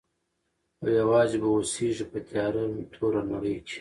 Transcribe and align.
او 0.81 0.87
یوازي 0.99 1.37
به 1.41 1.47
اوسیږي 1.55 2.05
په 2.11 2.19
تیاره 2.29 2.63
توره 2.93 3.21
نړۍ 3.31 3.55
کي. 3.65 3.69